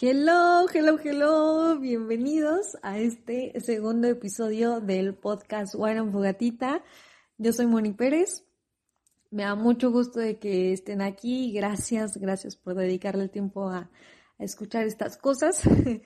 Hello, 0.00 0.68
hello, 0.72 0.96
hello. 1.02 1.76
Bienvenidos 1.80 2.78
a 2.82 3.00
este 3.00 3.58
segundo 3.58 4.06
episodio 4.06 4.80
del 4.80 5.16
podcast 5.16 5.74
Wine 5.76 6.12
Fogatita. 6.12 6.84
Yo 7.36 7.52
soy 7.52 7.66
Moni 7.66 7.92
Pérez. 7.94 8.44
Me 9.32 9.42
da 9.42 9.56
mucho 9.56 9.90
gusto 9.90 10.20
de 10.20 10.38
que 10.38 10.72
estén 10.72 11.02
aquí. 11.02 11.52
Gracias, 11.52 12.16
gracias 12.16 12.54
por 12.54 12.76
dedicarle 12.76 13.24
el 13.24 13.30
tiempo 13.30 13.70
a, 13.70 13.90
escuchar 14.38 14.86
estas 14.86 15.16
cosas. 15.16 15.62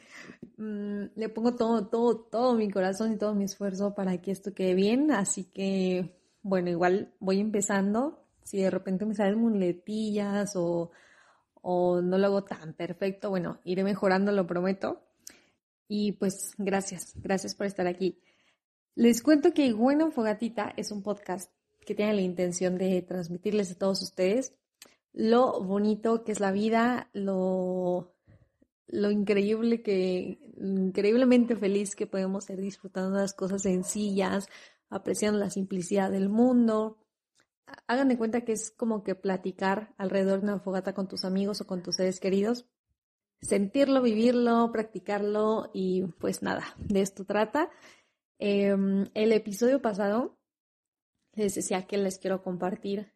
Mm, 0.57 1.07
le 1.17 1.29
pongo 1.29 1.57
todo, 1.57 1.89
todo, 1.89 2.21
todo 2.21 2.55
mi 2.55 2.71
corazón 2.71 3.13
y 3.13 3.17
todo 3.19 3.35
mi 3.35 3.45
esfuerzo 3.45 3.95
para 3.95 4.21
que 4.21 4.31
esto 4.31 4.55
quede 4.55 4.75
bien. 4.75 5.11
Así 5.11 5.45
que, 5.45 6.15
bueno, 6.43 6.71
igual 6.71 7.15
voy 7.19 7.41
empezando. 7.41 8.25
Si 8.45 8.59
de 8.59 8.71
repente 8.71 9.05
me 9.05 9.15
salen 9.15 9.41
muletillas 9.41 10.53
o 10.55 10.93
o 11.63 12.03
no 12.03 12.19
lo 12.19 12.27
hago 12.27 12.45
tan 12.45 12.75
perfecto, 12.75 13.31
bueno, 13.31 13.59
iré 13.65 13.83
mejorando, 13.85 14.31
lo 14.33 14.47
prometo. 14.47 15.03
Y 15.89 16.13
pues 16.13 16.53
gracias, 16.59 17.15
gracias 17.17 17.55
por 17.55 17.67
estar 17.67 17.87
aquí. 17.87 18.21
Les 18.95 19.23
cuento 19.23 19.55
que 19.55 19.73
Bueno 19.73 20.11
Fogatita 20.11 20.75
es 20.77 20.93
un 20.93 21.03
podcast 21.03 21.51
que 21.87 21.95
tiene 21.95 22.15
la 22.15 22.21
intención 22.21 22.77
de 22.77 23.01
transmitirles 23.03 23.73
a 23.73 23.79
todos 23.79 24.03
ustedes 24.03 24.55
lo 25.13 25.63
bonito 25.63 26.25
que 26.25 26.33
es 26.33 26.41
la 26.41 26.53
vida, 26.53 27.11
lo, 27.13 28.15
lo 28.87 29.11
increíble 29.11 29.83
que, 29.83 30.39
increíblemente 30.59 31.57
feliz 31.57 31.95
que 31.95 32.07
podemos 32.07 32.45
ser 32.45 32.61
disfrutando 32.61 33.19
las 33.19 33.35
cosas 33.35 33.63
sencillas, 33.63 34.49
apreciando 34.89 35.39
la 35.39 35.51
simplicidad 35.51 36.11
del 36.11 36.29
mundo, 36.29 36.99
hagan 37.87 38.09
de 38.09 38.19
cuenta 38.19 38.43
que 38.43 38.53
es 38.53 38.71
como 38.71 39.03
que 39.03 39.15
platicar 39.15 39.95
alrededor 39.99 40.41
de 40.41 40.47
una 40.47 40.61
fogata 40.61 40.95
con 40.95 41.09
tus 41.09 41.25
amigos 41.25 41.61
o 41.61 41.67
con 41.67 41.83
tus 41.83 41.97
seres 41.97 42.21
queridos, 42.21 42.67
sentirlo, 43.41 44.03
vivirlo, 44.03 44.71
practicarlo 44.73 45.71
y 45.73 46.05
pues 46.19 46.43
nada, 46.43 46.75
de 46.79 47.01
esto 47.01 47.25
trata. 47.25 47.71
Em, 48.39 49.07
el 49.15 49.33
episodio 49.33 49.81
pasado 49.81 50.39
les 51.33 51.55
decía 51.55 51.87
que 51.87 51.99
les 51.99 52.19
quiero 52.19 52.43
compartir 52.43 53.13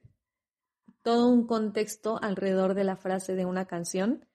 todo 1.03 1.29
un 1.29 1.47
contexto 1.47 2.19
alrededor 2.21 2.75
de 2.75 2.85
la 2.85 2.97
frase 2.97 3.35
de 3.35 3.45
una 3.45 3.67
canción 3.67 4.27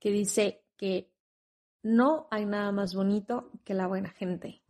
que 0.00 0.10
dice 0.10 0.64
que 0.76 1.12
no 1.82 2.26
hay 2.30 2.44
nada 2.46 2.72
más 2.72 2.94
bonito 2.94 3.52
que 3.64 3.74
la 3.74 3.86
buena 3.86 4.10
gente. 4.10 4.62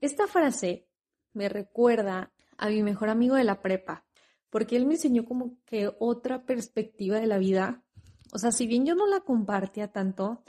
Esta 0.00 0.26
frase 0.26 0.86
me 1.32 1.48
recuerda 1.48 2.32
a 2.60 2.68
mi 2.68 2.82
mejor 2.82 3.08
amigo 3.08 3.36
de 3.36 3.44
la 3.44 3.62
prepa, 3.62 4.04
porque 4.50 4.76
él 4.76 4.84
me 4.84 4.94
enseñó 4.94 5.24
como 5.24 5.56
que 5.64 5.90
otra 5.98 6.44
perspectiva 6.44 7.18
de 7.18 7.26
la 7.26 7.38
vida. 7.38 7.82
O 8.32 8.38
sea, 8.38 8.52
si 8.52 8.66
bien 8.66 8.84
yo 8.84 8.94
no 8.94 9.06
la 9.06 9.20
compartía 9.20 9.88
tanto, 9.88 10.44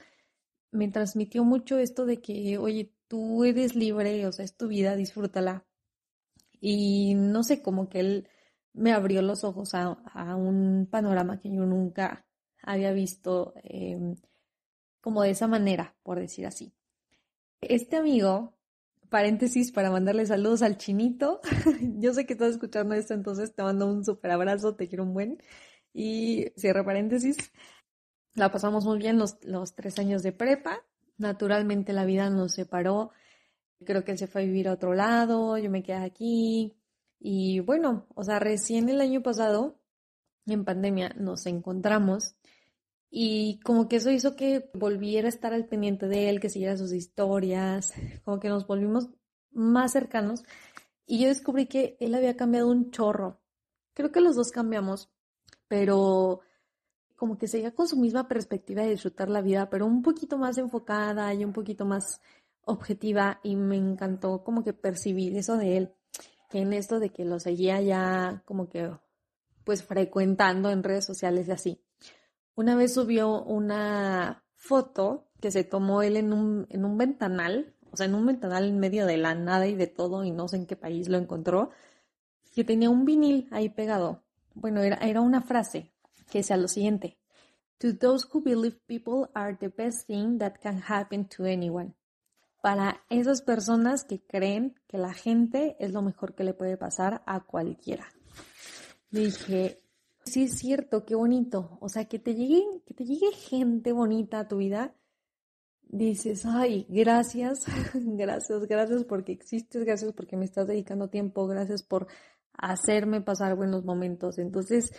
me 0.71 0.89
transmitió 0.89 1.45
mucho 1.45 1.79
esto 1.79 2.05
de 2.05 2.21
que, 2.21 2.57
oye, 2.57 2.93
tú 3.07 3.45
eres 3.45 3.75
libre, 3.75 4.27
o 4.27 4.31
sea, 4.33 4.43
es 4.43 4.57
tu 4.57 4.67
vida, 4.67 4.97
disfrútala. 4.97 5.65
Y 6.59 7.15
no 7.15 7.43
sé, 7.43 7.61
como 7.61 7.87
que 7.87 8.01
él 8.01 8.27
me 8.73 8.91
abrió 8.91 9.21
los 9.21 9.45
ojos 9.45 9.73
a, 9.73 9.97
un 10.35 10.87
panorama 10.91 11.39
que 11.39 11.49
yo 11.49 11.65
nunca 11.65 12.25
había 12.61 12.91
visto 12.91 13.53
em, 13.63 14.15
como 14.99 15.23
de 15.23 15.31
esa 15.31 15.47
manera, 15.47 15.95
por 16.03 16.19
decir 16.19 16.45
así. 16.45 16.73
Este 17.61 17.95
amigo 17.95 18.57
paréntesis 19.11 19.73
para 19.73 19.91
mandarle 19.91 20.25
saludos 20.25 20.61
al 20.61 20.77
chinito. 20.77 21.41
Yo 21.99 22.13
sé 22.13 22.25
que 22.25 22.33
estás 22.33 22.51
escuchando 22.51 22.95
esto, 22.95 23.13
entonces 23.13 23.53
te 23.53 23.61
mando 23.61 23.85
un 23.85 24.05
súper 24.05 24.31
abrazo, 24.31 24.73
te 24.75 24.87
quiero 24.87 25.03
un 25.03 25.13
buen. 25.13 25.43
Y 25.93 26.47
cierro 26.57 26.85
paréntesis. 26.85 27.37
La 28.35 28.51
pasamos 28.51 28.85
muy 28.85 28.97
bien 28.97 29.19
los, 29.19 29.37
los 29.43 29.75
tres 29.75 29.99
años 29.99 30.23
de 30.23 30.31
prepa. 30.31 30.81
Naturalmente 31.17 31.91
la 31.91 32.05
vida 32.05 32.29
nos 32.29 32.53
separó. 32.53 33.11
Creo 33.85 34.05
que 34.05 34.13
él 34.13 34.17
se 34.17 34.27
fue 34.27 34.43
a 34.43 34.45
vivir 34.45 34.69
a 34.69 34.73
otro 34.73 34.93
lado, 34.93 35.57
yo 35.57 35.69
me 35.69 35.83
quedé 35.83 35.97
aquí. 35.97 36.77
Y 37.19 37.59
bueno, 37.59 38.07
o 38.15 38.23
sea, 38.23 38.39
recién 38.39 38.87
el 38.87 39.01
año 39.01 39.21
pasado, 39.21 39.77
en 40.45 40.63
pandemia, 40.63 41.09
nos 41.17 41.45
encontramos 41.47 42.35
y 43.13 43.59
como 43.59 43.89
que 43.89 43.97
eso 43.97 44.09
hizo 44.09 44.37
que 44.37 44.71
volviera 44.73 45.27
a 45.27 45.29
estar 45.29 45.53
al 45.53 45.65
pendiente 45.65 46.07
de 46.07 46.29
él, 46.29 46.39
que 46.39 46.49
siguiera 46.49 46.77
sus 46.77 46.93
historias, 46.93 47.93
como 48.23 48.39
que 48.39 48.47
nos 48.47 48.65
volvimos 48.65 49.09
más 49.51 49.91
cercanos. 49.91 50.43
Y 51.05 51.19
yo 51.19 51.27
descubrí 51.27 51.65
que 51.67 51.97
él 51.99 52.15
había 52.15 52.37
cambiado 52.37 52.69
un 52.69 52.89
chorro. 52.89 53.41
Creo 53.93 54.13
que 54.13 54.21
los 54.21 54.37
dos 54.37 54.51
cambiamos, 54.51 55.11
pero 55.67 56.39
como 57.17 57.37
que 57.37 57.49
seguía 57.49 57.75
con 57.75 57.89
su 57.89 57.97
misma 57.97 58.29
perspectiva 58.29 58.83
de 58.83 58.91
disfrutar 58.91 59.29
la 59.29 59.41
vida, 59.41 59.69
pero 59.69 59.85
un 59.85 60.01
poquito 60.03 60.37
más 60.37 60.57
enfocada 60.57 61.33
y 61.33 61.43
un 61.43 61.51
poquito 61.51 61.85
más 61.85 62.21
objetiva. 62.63 63.41
Y 63.43 63.57
me 63.57 63.75
encantó 63.75 64.41
como 64.45 64.63
que 64.63 64.71
percibir 64.71 65.35
eso 65.35 65.57
de 65.57 65.75
él, 65.75 65.93
que 66.49 66.59
en 66.59 66.71
esto 66.71 66.99
de 67.01 67.09
que 67.09 67.25
lo 67.25 67.41
seguía 67.41 67.81
ya 67.81 68.41
como 68.45 68.69
que 68.69 68.89
pues 69.65 69.83
frecuentando 69.83 70.69
en 70.71 70.81
redes 70.81 71.05
sociales 71.05 71.49
y 71.49 71.51
así. 71.51 71.81
Una 72.55 72.75
vez 72.75 72.93
subió 72.93 73.43
una 73.43 74.43
foto 74.55 75.29
que 75.39 75.51
se 75.51 75.63
tomó 75.63 76.01
él 76.01 76.17
en 76.17 76.33
un, 76.33 76.67
en 76.69 76.85
un 76.85 76.97
ventanal, 76.97 77.75
o 77.91 77.97
sea, 77.97 78.05
en 78.05 78.15
un 78.15 78.25
ventanal 78.25 78.65
en 78.65 78.79
medio 78.79 79.05
de 79.05 79.17
la 79.17 79.35
nada 79.35 79.67
y 79.67 79.75
de 79.75 79.87
todo, 79.87 80.23
y 80.23 80.31
no 80.31 80.47
sé 80.47 80.57
en 80.57 80.67
qué 80.67 80.75
país 80.75 81.09
lo 81.09 81.17
encontró, 81.17 81.71
que 82.53 82.63
tenía 82.63 82.89
un 82.89 83.05
vinil 83.05 83.47
ahí 83.51 83.69
pegado. 83.69 84.23
Bueno, 84.53 84.81
era, 84.81 84.97
era 84.97 85.21
una 85.21 85.41
frase 85.41 85.91
que 86.29 86.39
decía 86.39 86.57
lo 86.57 86.67
siguiente. 86.67 87.17
To 87.79 87.97
those 87.97 88.27
who 88.31 88.41
believe 88.41 88.77
people 88.85 89.31
are 89.33 89.57
the 89.57 89.69
best 89.69 90.07
thing 90.07 90.37
that 90.37 90.55
can 90.61 90.83
happen 90.87 91.27
to 91.29 91.45
anyone. 91.45 91.95
Para 92.61 93.03
esas 93.09 93.41
personas 93.41 94.03
que 94.03 94.21
creen 94.21 94.75
que 94.87 94.99
la 94.99 95.13
gente 95.13 95.75
es 95.79 95.91
lo 95.91 96.03
mejor 96.03 96.35
que 96.35 96.43
le 96.43 96.53
puede 96.53 96.77
pasar 96.77 97.23
a 97.25 97.39
cualquiera. 97.39 98.05
Dije, 99.09 99.81
Sí, 100.25 100.43
es 100.43 100.57
cierto, 100.59 101.05
qué 101.05 101.15
bonito. 101.15 101.77
O 101.81 101.89
sea, 101.89 102.05
que 102.05 102.19
te 102.19 102.35
llegue, 102.35 102.63
que 102.85 102.93
te 102.93 103.05
llegue 103.05 103.31
gente 103.31 103.91
bonita 103.91 104.39
a 104.39 104.47
tu 104.47 104.57
vida. 104.57 104.95
Dices, 105.83 106.45
ay, 106.45 106.85
gracias, 106.89 107.65
gracias, 107.93 108.67
gracias 108.67 109.03
porque 109.03 109.33
existes, 109.33 109.83
gracias 109.83 110.13
porque 110.13 110.37
me 110.37 110.45
estás 110.45 110.67
dedicando 110.67 111.09
tiempo, 111.09 111.47
gracias 111.47 111.83
por 111.83 112.07
hacerme 112.53 113.21
pasar 113.21 113.55
buenos 113.55 113.83
momentos. 113.83 114.37
Entonces, 114.37 114.93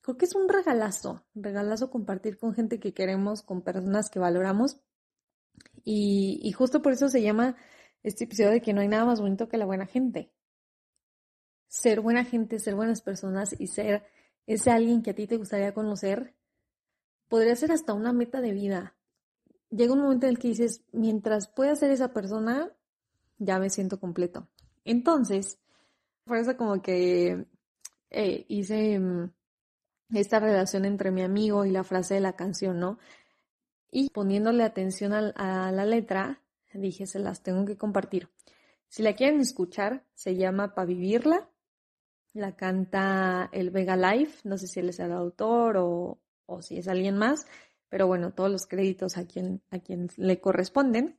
creo 0.00 0.16
que 0.16 0.24
es 0.24 0.34
un 0.34 0.48
regalazo, 0.48 1.24
regalazo 1.34 1.90
compartir 1.90 2.38
con 2.38 2.54
gente 2.54 2.80
que 2.80 2.94
queremos, 2.94 3.42
con 3.42 3.62
personas 3.62 4.10
que 4.10 4.18
valoramos. 4.18 4.80
Y, 5.84 6.40
y 6.42 6.52
justo 6.52 6.82
por 6.82 6.92
eso 6.92 7.08
se 7.08 7.22
llama 7.22 7.56
este 8.02 8.24
episodio 8.24 8.50
de 8.50 8.60
que 8.62 8.72
no 8.72 8.80
hay 8.80 8.88
nada 8.88 9.04
más 9.04 9.20
bonito 9.20 9.48
que 9.48 9.58
la 9.58 9.66
buena 9.66 9.86
gente. 9.86 10.32
Ser 11.68 12.00
buena 12.00 12.24
gente, 12.24 12.58
ser 12.58 12.74
buenas 12.74 13.02
personas 13.02 13.54
y 13.58 13.66
ser 13.68 14.04
ese 14.46 14.70
alguien 14.70 15.02
que 15.02 15.10
a 15.10 15.14
ti 15.14 15.26
te 15.26 15.36
gustaría 15.36 15.74
conocer, 15.74 16.34
podría 17.28 17.56
ser 17.56 17.72
hasta 17.72 17.94
una 17.94 18.12
meta 18.12 18.40
de 18.40 18.52
vida. 18.52 18.94
Llega 19.70 19.92
un 19.92 20.00
momento 20.00 20.26
en 20.26 20.32
el 20.32 20.38
que 20.38 20.48
dices, 20.48 20.82
mientras 20.92 21.48
pueda 21.48 21.74
ser 21.74 21.90
esa 21.90 22.12
persona, 22.12 22.72
ya 23.38 23.58
me 23.58 23.70
siento 23.70 23.98
completo. 23.98 24.48
Entonces, 24.84 25.58
por 26.24 26.38
eso 26.38 26.56
como 26.56 26.80
que 26.80 27.46
eh, 28.10 28.44
hice 28.48 28.98
mm, 28.98 29.32
esta 30.14 30.38
relación 30.38 30.84
entre 30.84 31.10
mi 31.10 31.22
amigo 31.22 31.64
y 31.64 31.70
la 31.70 31.84
frase 31.84 32.14
de 32.14 32.20
la 32.20 32.36
canción, 32.36 32.78
¿no? 32.78 32.98
Y 33.90 34.10
poniéndole 34.10 34.62
atención 34.62 35.12
a 35.12 35.72
la 35.72 35.84
letra, 35.84 36.42
dije, 36.78 37.06
se 37.06 37.18
las 37.18 37.42
tengo 37.42 37.64
que 37.64 37.76
compartir. 37.76 38.28
Si 38.88 39.02
la 39.02 39.14
quieren 39.14 39.40
escuchar, 39.40 40.04
se 40.14 40.36
llama 40.36 40.74
Pa' 40.74 40.84
Vivirla 40.84 41.48
la 42.36 42.54
canta 42.56 43.48
el 43.52 43.70
Vega 43.70 43.96
Life, 43.96 44.40
no 44.44 44.58
sé 44.58 44.66
si 44.66 44.80
él 44.80 44.90
es 44.90 45.00
el 45.00 45.12
autor 45.12 45.76
o, 45.78 46.20
si 46.60 46.78
es 46.78 46.88
alguien 46.88 47.16
más, 47.16 47.46
pero 47.88 48.06
bueno, 48.06 48.32
todos 48.32 48.50
los 48.50 48.66
créditos 48.66 49.16
a 49.16 49.26
quien, 49.26 49.62
a 49.70 49.78
quien 49.78 50.08
le 50.16 50.40
corresponden. 50.40 51.18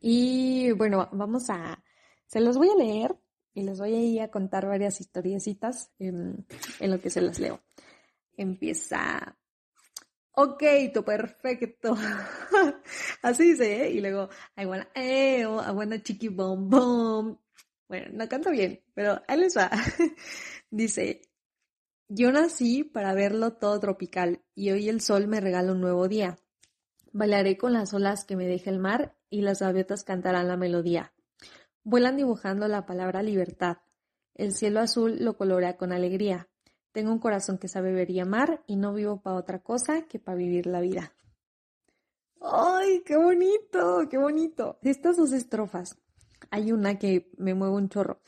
Y 0.00 0.72
bueno, 0.72 1.08
vamos 1.12 1.48
a, 1.48 1.82
se 2.26 2.40
los 2.40 2.58
voy 2.58 2.68
a 2.68 2.76
leer 2.76 3.16
y 3.54 3.62
les 3.62 3.78
voy 3.78 3.94
a 3.94 4.00
ir 4.00 4.20
a 4.20 4.30
contar 4.30 4.66
varias 4.66 5.00
historiecitas 5.00 5.90
en, 5.98 6.46
en 6.80 6.90
lo 6.90 7.00
que 7.00 7.10
se 7.10 7.22
las 7.22 7.38
leo. 7.38 7.62
Empieza, 8.36 9.38
ok, 10.32 10.62
tú 10.92 11.02
perfecto. 11.02 11.96
Así 13.22 13.52
dice, 13.52 13.86
¿eh? 13.86 13.90
Y 13.90 14.00
luego, 14.00 14.28
I 14.56 14.66
wanna, 14.66 14.88
eh, 14.94 15.40
I 15.40 15.70
wanna 15.72 16.02
chiqui 16.02 16.28
bom 16.28 16.68
bom. 16.68 17.38
Bueno, 17.88 18.06
no 18.12 18.28
canto 18.28 18.50
bien, 18.50 18.82
pero 18.94 19.22
ahí 19.28 19.38
les 19.38 19.56
va. 19.56 19.70
Dice, 20.70 21.22
yo 22.08 22.32
nací 22.32 22.84
para 22.84 23.14
verlo 23.14 23.54
todo 23.54 23.78
tropical 23.80 24.42
y 24.54 24.70
hoy 24.70 24.88
el 24.88 25.00
sol 25.00 25.28
me 25.28 25.40
regala 25.40 25.72
un 25.72 25.80
nuevo 25.80 26.08
día. 26.08 26.38
Bailaré 27.12 27.56
con 27.56 27.72
las 27.72 27.94
olas 27.94 28.24
que 28.24 28.36
me 28.36 28.46
deja 28.46 28.70
el 28.70 28.78
mar 28.78 29.16
y 29.30 29.42
las 29.42 29.60
gaviotas 29.60 30.04
cantarán 30.04 30.48
la 30.48 30.56
melodía. 30.56 31.12
Vuelan 31.82 32.16
dibujando 32.16 32.68
la 32.68 32.86
palabra 32.86 33.22
libertad. 33.22 33.78
El 34.34 34.52
cielo 34.52 34.80
azul 34.80 35.16
lo 35.20 35.36
colorea 35.36 35.76
con 35.76 35.92
alegría. 35.92 36.48
tengo 36.92 37.12
un 37.12 37.18
corazón 37.18 37.58
que 37.58 37.68
sabe 37.68 37.92
ver 37.92 38.10
y 38.10 38.20
amar 38.20 38.62
y 38.66 38.76
no 38.76 38.92
vivo 38.94 39.20
para 39.20 39.36
otra 39.36 39.62
cosa 39.62 40.02
que 40.02 40.18
para 40.18 40.36
vivir 40.36 40.66
la 40.66 40.80
vida. 40.80 41.14
¡Ay, 42.40 43.02
qué 43.04 43.16
bonito! 43.16 44.08
¡Qué 44.08 44.18
bonito! 44.18 44.78
Estas 44.82 45.16
dos 45.16 45.32
estrofas, 45.32 45.98
hay 46.50 46.72
una 46.72 46.98
que 46.98 47.30
me 47.38 47.54
mueve 47.54 47.74
un 47.74 47.88
chorro, 47.88 48.20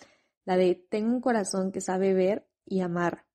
la 0.44 0.56
de 0.56 0.74
tengo 0.74 1.14
un 1.14 1.20
corazón 1.20 1.72
que 1.72 1.80
sabe 1.80 2.14
ver 2.14 2.48
y 2.64 2.80
amar. 2.80 3.26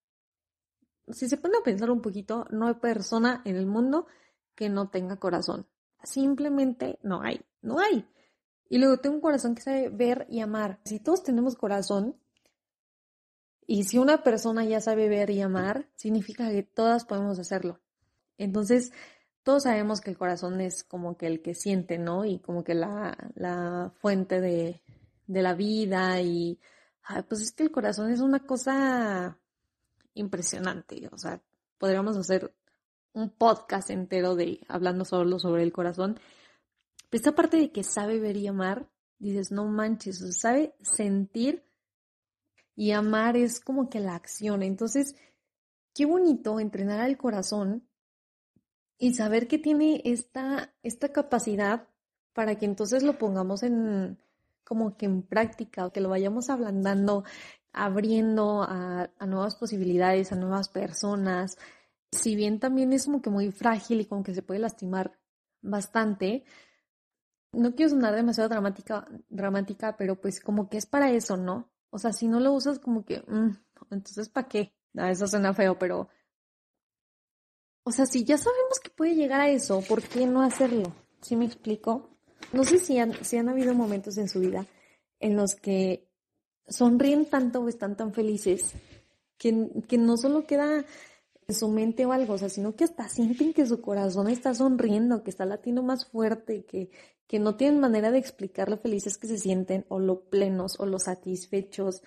Si 1.07 1.27
se 1.27 1.37
pone 1.37 1.57
a 1.57 1.63
pensar 1.63 1.91
un 1.91 2.01
poquito, 2.01 2.45
no 2.49 2.67
hay 2.67 2.75
persona 2.75 3.41
en 3.45 3.55
el 3.55 3.65
mundo 3.65 4.07
que 4.55 4.69
no 4.69 4.89
tenga 4.89 5.17
corazón. 5.17 5.67
Simplemente 6.03 6.99
no 7.03 7.21
hay, 7.21 7.41
no 7.61 7.79
hay. 7.79 8.07
Y 8.69 8.77
luego 8.77 8.97
tengo 8.97 9.15
un 9.15 9.21
corazón 9.21 9.55
que 9.55 9.61
sabe 9.61 9.89
ver 9.89 10.25
y 10.29 10.39
amar. 10.39 10.79
Si 10.85 10.99
todos 10.99 11.23
tenemos 11.23 11.55
corazón, 11.55 12.17
y 13.65 13.85
si 13.85 13.97
una 13.97 14.23
persona 14.23 14.65
ya 14.65 14.81
sabe 14.81 15.07
ver 15.07 15.29
y 15.29 15.41
amar, 15.41 15.89
significa 15.95 16.49
que 16.49 16.63
todas 16.63 17.05
podemos 17.05 17.39
hacerlo. 17.39 17.79
Entonces, 18.37 18.91
todos 19.43 19.63
sabemos 19.63 20.01
que 20.01 20.09
el 20.09 20.17
corazón 20.17 20.61
es 20.61 20.83
como 20.83 21.17
que 21.17 21.27
el 21.27 21.41
que 21.41 21.53
siente, 21.53 21.97
¿no? 21.97 22.25
Y 22.25 22.39
como 22.39 22.63
que 22.63 22.73
la, 22.73 23.17
la 23.35 23.91
fuente 23.99 24.39
de, 24.39 24.81
de, 25.27 25.41
la 25.41 25.53
vida 25.53 26.21
y, 26.21 26.59
pues 27.27 27.41
es 27.41 27.51
que 27.51 27.63
el 27.63 27.71
corazón 27.71 28.11
es 28.11 28.21
una 28.21 28.45
cosa 28.45 29.37
impresionante. 30.13 31.09
O 31.11 31.17
sea, 31.17 31.41
podríamos 31.77 32.15
hacer 32.15 32.55
un 33.11 33.29
podcast 33.29 33.89
entero 33.89 34.35
de 34.35 34.61
hablando 34.69 35.03
solo 35.03 35.39
sobre 35.39 35.63
el 35.63 35.73
corazón. 35.73 36.19
Pero 37.09 37.19
esta 37.19 37.35
parte 37.35 37.57
de 37.57 37.71
que 37.71 37.83
sabe 37.83 38.19
ver 38.19 38.37
y 38.37 38.47
amar, 38.47 38.89
dices, 39.19 39.51
no 39.51 39.65
manches, 39.65 40.21
o 40.21 40.31
sea, 40.31 40.51
sabe 40.51 40.75
sentir 40.81 41.65
y 42.75 42.91
amar 42.91 43.35
es 43.35 43.59
como 43.59 43.89
que 43.89 43.99
la 43.99 44.15
acción. 44.15 44.63
Entonces, 44.63 45.15
qué 45.93 46.05
bonito 46.05 46.59
entrenar 46.61 47.01
al 47.01 47.17
corazón 47.17 47.87
y 48.97 49.13
saber 49.13 49.47
que 49.47 49.57
tiene 49.57 50.01
esta, 50.05 50.73
esta 50.83 51.11
capacidad 51.11 51.87
para 52.33 52.55
que 52.55 52.65
entonces 52.65 53.03
lo 53.03 53.17
pongamos 53.17 53.63
en 53.63 54.17
como 54.63 54.97
que 54.97 55.05
en 55.05 55.23
práctica 55.23 55.89
que 55.91 56.01
lo 56.01 56.09
vayamos 56.09 56.49
ablandando, 56.49 57.23
abriendo 57.71 58.63
a, 58.63 59.09
nuevas 59.27 59.55
posibilidades, 59.55 60.31
a 60.31 60.35
nuevas 60.35 60.69
personas. 60.69 61.57
Si 62.11 62.35
bien 62.35 62.59
también 62.59 62.93
es 62.93 63.05
como 63.05 63.21
que 63.21 63.29
muy 63.29 63.51
frágil 63.51 64.01
y 64.01 64.05
como 64.05 64.23
que 64.23 64.33
se 64.33 64.41
puede 64.41 64.59
lastimar 64.59 65.19
bastante, 65.61 66.43
no 67.51 67.75
quiero 67.75 67.91
sonar 67.91 68.15
demasiado 68.15 68.49
dramática, 68.49 69.07
dramática, 69.29 69.97
pero 69.97 70.19
pues 70.19 70.39
como 70.39 70.69
que 70.69 70.77
es 70.77 70.85
para 70.85 71.11
eso, 71.11 71.37
¿no? 71.37 71.69
O 71.89 71.99
sea, 71.99 72.13
si 72.13 72.27
no 72.27 72.39
lo 72.39 72.53
usas 72.53 72.79
como 72.79 73.05
que, 73.05 73.19
mm, 73.27 73.57
entonces 73.91 74.29
¿para 74.29 74.47
qué? 74.47 74.73
Ah, 74.97 75.11
eso 75.11 75.27
suena 75.27 75.53
feo, 75.53 75.77
pero... 75.77 76.09
O 77.83 77.91
sea, 77.91 78.05
si 78.05 78.23
ya 78.23 78.37
sabemos 78.37 78.79
que 78.81 78.89
puede 78.89 79.15
llegar 79.15 79.41
a 79.41 79.49
eso, 79.49 79.81
¿por 79.81 80.01
qué 80.01 80.25
no 80.25 80.41
hacerlo? 80.41 80.93
¿Sí 81.21 81.35
me 81.35 81.45
explico? 81.45 82.09
No 82.51 82.63
sé 82.63 82.79
si 82.79 82.97
han, 82.97 83.13
si 83.23 83.37
han 83.37 83.49
habido 83.49 83.73
momentos 83.73 84.17
en 84.17 84.29
su 84.29 84.39
vida 84.39 84.65
en 85.19 85.35
los 85.35 85.55
que 85.55 86.07
sonríen 86.67 87.25
tanto 87.25 87.61
o 87.61 87.69
están 87.69 87.95
tan 87.97 88.13
felices 88.13 88.73
que, 89.37 89.69
que 89.87 89.97
no 89.97 90.17
solo 90.17 90.45
queda 90.45 90.85
en 91.47 91.55
su 91.55 91.67
mente 91.67 92.05
o 92.05 92.13
algo, 92.13 92.33
o 92.33 92.37
sea, 92.37 92.49
sino 92.49 92.75
que 92.75 92.85
hasta 92.85 93.09
sienten 93.09 93.53
que 93.53 93.65
su 93.65 93.81
corazón 93.81 94.29
está 94.29 94.53
sonriendo, 94.53 95.23
que 95.23 95.29
está 95.29 95.45
latiendo 95.45 95.83
más 95.83 96.05
fuerte, 96.05 96.65
que, 96.65 96.89
que 97.27 97.39
no 97.39 97.55
tienen 97.55 97.79
manera 97.79 98.11
de 98.11 98.19
explicar 98.19 98.69
lo 98.69 98.77
felices 98.77 99.17
que 99.17 99.27
se 99.27 99.37
sienten 99.37 99.85
o 99.89 99.99
lo 99.99 100.29
plenos 100.29 100.79
o 100.79 100.85
lo 100.85 100.99
satisfechos. 100.99 102.01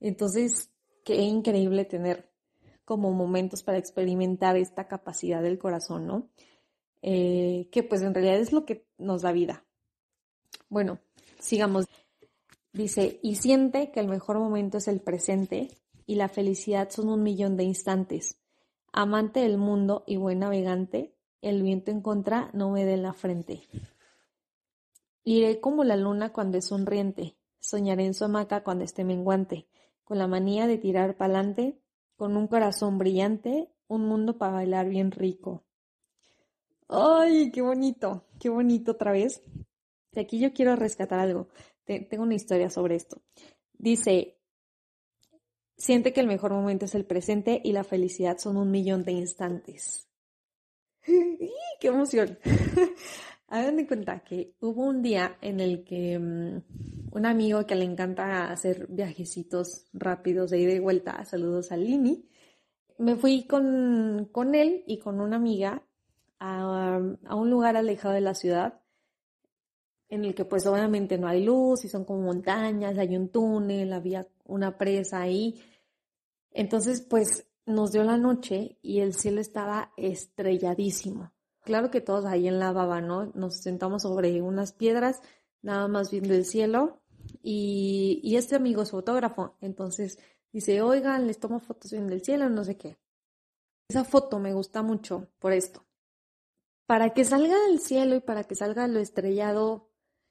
Entonces, 0.00 0.70
qué 1.04 1.16
increíble 1.16 1.84
tener 1.84 2.31
como 2.92 3.12
momentos 3.12 3.62
para 3.62 3.78
experimentar 3.78 4.58
esta 4.58 4.86
capacidad 4.86 5.42
del 5.42 5.58
corazón, 5.58 6.06
¿no? 6.06 6.28
Eh, 7.00 7.70
que 7.72 7.82
pues 7.82 8.02
en 8.02 8.12
realidad 8.12 8.36
es 8.36 8.52
lo 8.52 8.66
que 8.66 8.86
nos 8.98 9.22
da 9.22 9.32
vida. 9.32 9.64
Bueno, 10.68 10.98
sigamos. 11.40 11.86
Dice, 12.74 13.18
y 13.22 13.36
siente 13.36 13.90
que 13.92 14.00
el 14.00 14.08
mejor 14.08 14.38
momento 14.38 14.76
es 14.76 14.88
el 14.88 15.00
presente 15.00 15.68
y 16.06 16.16
la 16.16 16.28
felicidad 16.28 16.90
son 16.90 17.08
un 17.08 17.22
millón 17.22 17.56
de 17.56 17.64
instantes. 17.64 18.38
Amante 18.92 19.40
del 19.40 19.56
mundo 19.56 20.04
y 20.06 20.16
buen 20.16 20.40
navegante, 20.40 21.14
el 21.40 21.62
viento 21.62 21.90
en 21.90 22.02
contra 22.02 22.50
no 22.52 22.70
me 22.70 22.84
dé 22.84 22.92
en 22.94 23.02
la 23.02 23.14
frente. 23.14 23.62
Iré 25.24 25.60
como 25.60 25.82
la 25.82 25.96
luna 25.96 26.30
cuando 26.32 26.58
es 26.58 26.66
sonriente, 26.66 27.36
soñaré 27.58 28.04
en 28.04 28.12
su 28.12 28.26
hamaca 28.26 28.62
cuando 28.62 28.84
esté 28.84 29.02
menguante, 29.02 29.66
con 30.04 30.18
la 30.18 30.26
manía 30.26 30.66
de 30.66 30.76
tirar 30.76 31.16
pa'lante, 31.16 31.81
con 32.22 32.36
un 32.36 32.46
corazón 32.46 32.98
brillante, 32.98 33.68
un 33.88 34.06
mundo 34.06 34.38
para 34.38 34.52
bailar 34.52 34.88
bien 34.88 35.10
rico. 35.10 35.64
¡Ay, 36.86 37.50
qué 37.50 37.62
bonito! 37.62 38.28
¡Qué 38.38 38.48
bonito 38.48 38.92
otra 38.92 39.10
vez! 39.10 39.42
De 40.12 40.20
aquí 40.20 40.38
yo 40.38 40.52
quiero 40.52 40.76
rescatar 40.76 41.18
algo. 41.18 41.48
tengo 41.84 42.22
una 42.22 42.36
historia 42.36 42.70
sobre 42.70 42.94
esto. 42.94 43.20
Dice, 43.72 44.38
siente 45.76 46.12
que 46.12 46.20
el 46.20 46.28
mejor 46.28 46.52
momento 46.52 46.84
es 46.84 46.94
el 46.94 47.06
presente 47.06 47.60
y 47.64 47.72
la 47.72 47.82
felicidad 47.82 48.38
son 48.38 48.56
un 48.56 48.70
millón 48.70 49.02
de 49.02 49.10
instantes. 49.10 50.08
¡Qué 51.04 51.88
emoción! 51.88 52.38
Hagan 53.52 53.76
de 53.76 53.86
cuenta 53.86 54.20
que 54.20 54.54
hubo 54.60 54.86
un 54.86 55.02
día 55.02 55.36
en 55.42 55.60
el 55.60 55.84
que 55.84 56.18
mm, 56.18 57.14
un 57.14 57.26
amigo 57.26 57.66
que 57.66 57.74
le 57.74 57.84
encanta 57.84 58.50
hacer 58.50 58.86
viajecitos 58.88 59.84
rápidos 59.92 60.50
de 60.50 60.60
ida 60.60 60.72
y 60.72 60.78
vuelta, 60.78 61.22
saludos 61.26 61.70
a 61.70 61.76
Lini, 61.76 62.26
me 62.96 63.14
fui 63.16 63.46
con, 63.46 64.30
con 64.32 64.54
él 64.54 64.84
y 64.86 64.98
con 64.98 65.20
una 65.20 65.36
amiga 65.36 65.82
a, 66.38 66.98
a, 67.26 67.34
un 67.34 67.50
lugar 67.50 67.76
alejado 67.76 68.14
de 68.14 68.22
la 68.22 68.34
ciudad, 68.34 68.80
en 70.08 70.24
el 70.24 70.34
que 70.34 70.46
pues 70.46 70.66
obviamente 70.66 71.18
no 71.18 71.28
hay 71.28 71.44
luz 71.44 71.84
y 71.84 71.90
son 71.90 72.06
como 72.06 72.22
montañas, 72.22 72.96
hay 72.96 73.14
un 73.18 73.28
túnel, 73.28 73.92
había 73.92 74.26
una 74.46 74.78
presa 74.78 75.20
ahí. 75.20 75.60
Entonces 76.52 77.02
pues 77.02 77.46
nos 77.66 77.92
dio 77.92 78.02
la 78.02 78.16
noche 78.16 78.78
y 78.80 79.00
el 79.00 79.12
cielo 79.12 79.42
estaba 79.42 79.92
estrelladísimo. 79.98 81.31
Claro 81.62 81.90
que 81.90 82.00
todos 82.00 82.24
ahí 82.24 82.48
en 82.48 82.58
la 82.58 82.72
baba, 82.72 83.00
¿no? 83.00 83.26
Nos 83.34 83.56
sentamos 83.58 84.02
sobre 84.02 84.42
unas 84.42 84.72
piedras, 84.72 85.20
nada 85.62 85.88
más 85.88 86.10
viendo 86.10 86.34
el 86.34 86.44
cielo. 86.44 87.00
Y, 87.42 88.20
y 88.24 88.36
este 88.36 88.56
amigo 88.56 88.82
es 88.82 88.90
fotógrafo, 88.90 89.56
entonces 89.60 90.18
dice, 90.52 90.82
oigan, 90.82 91.26
les 91.26 91.38
tomo 91.38 91.60
fotos 91.60 91.92
viendo 91.92 92.12
el 92.12 92.22
cielo, 92.22 92.48
no 92.48 92.64
sé 92.64 92.76
qué. 92.76 92.98
Esa 93.88 94.04
foto 94.04 94.38
me 94.38 94.52
gusta 94.52 94.82
mucho 94.82 95.28
por 95.38 95.52
esto. 95.52 95.84
Para 96.86 97.10
que 97.14 97.24
salga 97.24 97.56
el 97.70 97.78
cielo 97.78 98.16
y 98.16 98.20
para 98.20 98.44
que 98.44 98.54
salga 98.54 98.88
lo 98.88 98.98
estrellado 98.98 99.88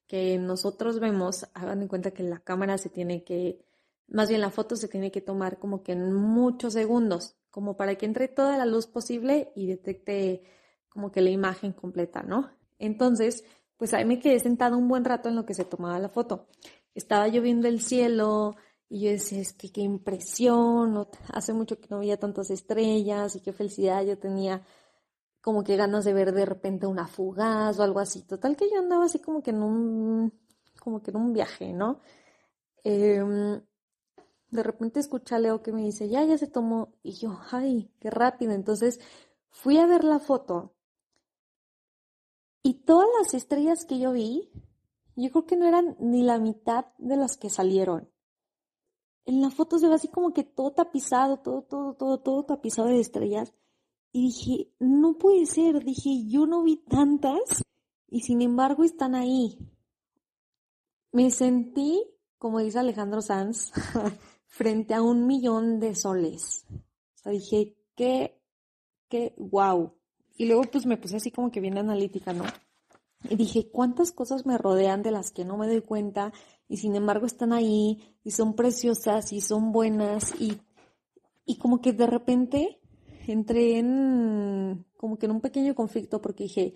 que 0.07 0.37
nosotros 0.37 0.99
vemos, 0.99 1.47
hagan 1.53 1.81
en 1.81 1.87
cuenta 1.87 2.11
que 2.11 2.23
la 2.23 2.39
cámara 2.39 2.77
se 2.77 2.89
tiene 2.89 3.23
que, 3.23 3.63
más 4.07 4.27
bien 4.27 4.41
la 4.41 4.49
foto 4.49 4.75
se 4.75 4.89
tiene 4.89 5.11
que 5.11 5.21
tomar 5.21 5.57
como 5.57 5.83
que 5.83 5.93
en 5.93 6.11
muchos 6.11 6.73
segundos, 6.73 7.37
como 7.49 7.77
para 7.77 7.95
que 7.95 8.05
entre 8.05 8.27
toda 8.27 8.57
la 8.57 8.65
luz 8.65 8.87
posible 8.87 9.53
y 9.55 9.67
detecte 9.67 10.43
como 10.91 11.11
que 11.11 11.21
la 11.21 11.29
imagen 11.29 11.71
completa, 11.71 12.21
¿no? 12.21 12.51
Entonces, 12.77 13.43
pues 13.77 13.93
ahí 13.93 14.05
me 14.05 14.19
quedé 14.19 14.39
sentada 14.39 14.75
un 14.75 14.87
buen 14.87 15.05
rato 15.05 15.29
en 15.29 15.35
lo 15.35 15.45
que 15.45 15.53
se 15.53 15.65
tomaba 15.65 15.97
la 15.99 16.09
foto. 16.09 16.47
Estaba 16.93 17.27
lloviendo 17.29 17.67
el 17.67 17.81
cielo 17.81 18.55
y 18.89 19.05
yo 19.05 19.11
decía, 19.11 19.39
es 19.39 19.53
que 19.53 19.71
qué 19.71 19.81
impresión, 19.81 21.07
hace 21.33 21.53
mucho 21.53 21.79
que 21.79 21.87
no 21.89 21.99
veía 21.99 22.19
tantas 22.19 22.51
estrellas 22.51 23.35
y 23.35 23.41
qué 23.41 23.53
felicidad 23.53 24.03
yo 24.03 24.17
tenía 24.17 24.61
como 25.41 25.63
que 25.63 25.77
ganas 25.77 26.05
de 26.05 26.13
ver 26.13 26.33
de 26.33 26.45
repente 26.45 26.85
una 26.85 27.07
fugaz 27.07 27.79
o 27.79 27.83
algo 27.83 27.99
así. 27.99 28.23
Total 28.23 28.55
que 28.55 28.69
yo 28.69 28.79
andaba 28.79 29.05
así 29.05 29.19
como 29.19 29.41
que 29.41 29.51
en 29.51 29.63
un, 29.63 30.33
como 30.79 31.01
que 31.01 31.11
en 31.11 31.17
un 31.17 31.33
viaje, 31.33 31.73
¿no? 31.73 32.01
Em, 32.83 33.61
de 34.49 34.63
repente 34.63 34.99
escuché 34.99 35.35
a 35.35 35.39
Leo 35.39 35.63
que 35.63 35.71
me 35.71 35.83
dice, 35.83 36.09
ya, 36.09 36.23
ya 36.25 36.37
se 36.37 36.47
tomó. 36.47 36.93
Y 37.03 37.13
yo, 37.13 37.39
ay, 37.51 37.91
qué 37.99 38.09
rápido. 38.09 38.51
Entonces 38.51 38.99
fui 39.49 39.77
a 39.77 39.87
ver 39.87 40.03
la 40.03 40.19
foto 40.19 40.75
y 42.63 42.85
todas 42.85 43.07
las 43.19 43.33
estrellas 43.33 43.85
que 43.85 43.99
yo 43.99 44.11
vi, 44.11 44.49
yo 45.15 45.29
creo 45.29 45.45
que 45.45 45.57
no 45.57 45.67
eran 45.67 45.95
ni 45.99 46.23
la 46.23 46.39
mitad 46.39 46.85
de 46.97 47.17
las 47.17 47.37
que 47.37 47.49
salieron. 47.49 48.09
En 49.25 49.41
la 49.41 49.49
foto 49.49 49.77
se 49.77 49.87
ve 49.87 49.95
así 49.95 50.07
como 50.07 50.33
que 50.33 50.43
todo 50.43 50.71
tapizado, 50.71 51.37
todo, 51.37 51.63
todo, 51.63 51.93
todo, 51.95 52.19
todo 52.19 52.45
tapizado 52.45 52.87
de 52.87 52.99
estrellas. 52.99 53.53
Y 54.11 54.27
dije, 54.27 54.73
no 54.79 55.17
puede 55.17 55.45
ser, 55.45 55.83
dije, 55.83 56.27
yo 56.27 56.45
no 56.45 56.63
vi 56.63 56.77
tantas 56.77 57.63
y 58.07 58.21
sin 58.21 58.41
embargo 58.41 58.83
están 58.83 59.15
ahí. 59.15 59.57
Me 61.11 61.29
sentí, 61.31 62.03
como 62.37 62.59
dice 62.59 62.79
Alejandro 62.79 63.21
Sanz, 63.21 63.71
frente 64.47 64.93
a 64.93 65.01
un 65.01 65.27
millón 65.27 65.79
de 65.79 65.95
soles. 65.95 66.65
O 66.69 67.17
sea, 67.17 67.31
dije, 67.31 67.77
qué, 67.95 68.41
qué, 69.07 69.33
wow. 69.37 69.93
Y 70.41 70.47
luego 70.47 70.63
pues 70.63 70.87
me 70.87 70.97
puse 70.97 71.17
así 71.17 71.29
como 71.29 71.51
que 71.51 71.59
bien 71.59 71.77
analítica, 71.77 72.33
¿no? 72.33 72.45
Y 73.29 73.35
dije, 73.35 73.69
¿cuántas 73.69 74.11
cosas 74.11 74.47
me 74.47 74.57
rodean 74.57 75.03
de 75.03 75.11
las 75.11 75.29
que 75.29 75.45
no 75.45 75.55
me 75.55 75.67
doy 75.67 75.81
cuenta 75.81 76.33
y 76.67 76.77
sin 76.77 76.95
embargo 76.95 77.27
están 77.27 77.53
ahí 77.53 78.17
y 78.23 78.31
son 78.31 78.55
preciosas 78.55 79.33
y 79.33 79.39
son 79.39 79.71
buenas 79.71 80.33
y, 80.41 80.59
Y 81.45 81.57
como 81.57 81.79
que 81.79 81.93
de 81.93 82.07
repente 82.07 82.81
entré 83.27 83.77
en 83.77 84.87
como 84.97 85.19
que 85.19 85.27
en 85.27 85.33
un 85.33 85.41
pequeño 85.41 85.75
conflicto 85.75 86.23
porque 86.23 86.45
dije, 86.45 86.73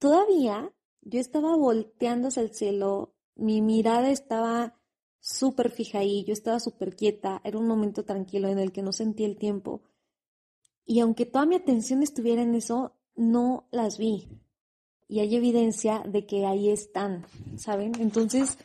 todavía 0.00 0.74
yo 1.00 1.20
estaba 1.20 1.54
volteando 1.54 2.26
hacia 2.26 2.42
el 2.42 2.52
cielo, 2.52 3.14
mi 3.36 3.62
mirada 3.62 4.10
estaba 4.10 4.80
súper 5.20 5.70
fija 5.70 6.00
ahí, 6.00 6.24
yo 6.24 6.32
estaba 6.32 6.58
súper 6.58 6.96
quieta, 6.96 7.40
era 7.44 7.56
un 7.56 7.68
momento 7.68 8.04
tranquilo 8.04 8.48
en 8.48 8.58
el 8.58 8.72
que 8.72 8.82
no 8.82 8.92
sentí 8.92 9.22
el 9.22 9.36
tiempo. 9.36 9.82
Y 10.84 11.00
aunque 11.00 11.26
toda 11.26 11.46
mi 11.46 11.56
atención 11.56 12.02
estuviera 12.02 12.42
en 12.42 12.54
eso, 12.54 12.94
no 13.14 13.68
las 13.70 13.98
vi. 13.98 14.28
Y 15.08 15.20
hay 15.20 15.36
evidencia 15.36 16.02
de 16.06 16.26
que 16.26 16.46
ahí 16.46 16.70
están, 16.70 17.26
¿saben? 17.56 17.92
Entonces 18.00 18.58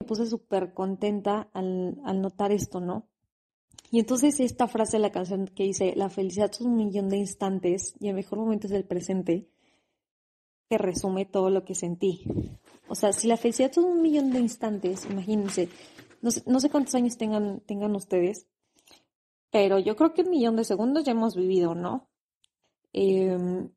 me 0.00 0.06
puse 0.06 0.26
súper 0.26 0.74
contenta 0.74 1.48
al, 1.52 1.98
al 2.04 2.20
notar 2.20 2.52
esto, 2.52 2.80
¿no? 2.80 3.08
Y 3.90 3.98
entonces 4.00 4.38
esta 4.40 4.68
frase 4.68 4.98
de 4.98 5.02
la 5.02 5.12
canción 5.12 5.46
que 5.46 5.64
dice, 5.64 5.94
la 5.96 6.10
felicidad 6.10 6.50
es 6.52 6.60
un 6.60 6.76
millón 6.76 7.08
de 7.08 7.16
instantes 7.16 7.94
y 7.98 8.08
el 8.08 8.14
mejor 8.14 8.38
momento 8.38 8.66
es 8.66 8.72
el 8.74 8.84
presente, 8.84 9.48
que 10.68 10.76
resume 10.76 11.24
todo 11.24 11.48
lo 11.48 11.64
que 11.64 11.74
sentí. 11.74 12.24
O 12.88 12.94
sea, 12.94 13.12
si 13.12 13.26
la 13.26 13.36
felicidad 13.36 13.70
es 13.70 13.78
un 13.78 14.02
millón 14.02 14.30
de 14.30 14.40
instantes, 14.40 15.06
imagínense, 15.10 15.70
no 16.20 16.30
sé, 16.30 16.42
no 16.46 16.60
sé 16.60 16.68
cuántos 16.68 16.94
años 16.94 17.16
tengan, 17.16 17.60
tengan 17.60 17.94
ustedes, 17.96 18.46
pero 19.50 19.78
yo 19.78 19.96
creo 19.96 20.12
que 20.14 20.22
un 20.22 20.30
millón 20.30 20.56
de 20.56 20.64
segundos 20.64 21.04
ya 21.04 21.12
hemos 21.12 21.36
vivido, 21.36 21.74
¿no? 21.74 22.08
Em, 22.92 23.70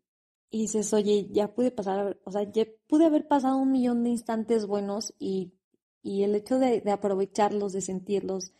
y 0.49 0.61
dices, 0.63 0.93
oye, 0.93 1.27
ya 1.31 1.53
pude 1.53 1.71
pasar, 1.71 2.19
o 2.25 2.31
sea, 2.31 2.43
ya 2.51 2.65
pude 2.87 3.05
haber 3.05 3.27
pasado 3.27 3.57
un 3.57 3.71
millón 3.71 4.03
de 4.03 4.09
instantes 4.09 4.65
buenos 4.67 5.13
y, 5.19 5.53
y 6.03 6.23
el 6.23 6.35
hecho 6.35 6.59
de, 6.59 6.81
de 6.81 6.91
aprovecharlos, 6.91 7.73
de 7.73 7.81
sentirlos, 7.81 8.53